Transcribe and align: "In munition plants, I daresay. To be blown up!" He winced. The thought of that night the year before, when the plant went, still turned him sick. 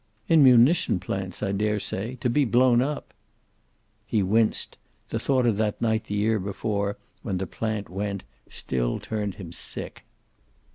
"In 0.27 0.43
munition 0.43 0.99
plants, 0.99 1.43
I 1.43 1.51
daresay. 1.51 2.15
To 2.21 2.27
be 2.27 2.43
blown 2.43 2.81
up!" 2.81 3.13
He 4.07 4.23
winced. 4.23 4.79
The 5.09 5.19
thought 5.19 5.45
of 5.45 5.57
that 5.57 5.79
night 5.79 6.05
the 6.05 6.15
year 6.15 6.39
before, 6.39 6.97
when 7.21 7.37
the 7.37 7.45
plant 7.45 7.87
went, 7.87 8.23
still 8.49 8.97
turned 8.99 9.35
him 9.35 9.51
sick. 9.51 10.03